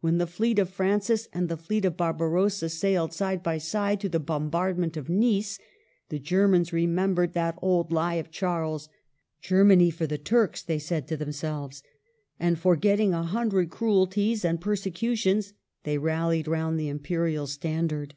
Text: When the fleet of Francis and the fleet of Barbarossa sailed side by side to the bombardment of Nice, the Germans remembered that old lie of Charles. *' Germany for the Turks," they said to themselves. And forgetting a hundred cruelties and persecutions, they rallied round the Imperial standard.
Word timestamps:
When 0.00 0.18
the 0.18 0.28
fleet 0.28 0.60
of 0.60 0.68
Francis 0.70 1.26
and 1.32 1.48
the 1.48 1.56
fleet 1.56 1.84
of 1.84 1.96
Barbarossa 1.96 2.68
sailed 2.68 3.12
side 3.12 3.42
by 3.42 3.58
side 3.58 3.98
to 3.98 4.08
the 4.08 4.20
bombardment 4.20 4.96
of 4.96 5.08
Nice, 5.08 5.58
the 6.08 6.20
Germans 6.20 6.72
remembered 6.72 7.32
that 7.32 7.58
old 7.60 7.90
lie 7.90 8.14
of 8.14 8.30
Charles. 8.30 8.88
*' 9.16 9.40
Germany 9.50 9.90
for 9.90 10.06
the 10.06 10.18
Turks," 10.18 10.62
they 10.62 10.78
said 10.78 11.08
to 11.08 11.16
themselves. 11.16 11.82
And 12.38 12.60
forgetting 12.60 13.12
a 13.12 13.24
hundred 13.24 13.70
cruelties 13.70 14.44
and 14.44 14.60
persecutions, 14.60 15.52
they 15.82 15.98
rallied 15.98 16.46
round 16.46 16.78
the 16.78 16.88
Imperial 16.88 17.48
standard. 17.48 18.14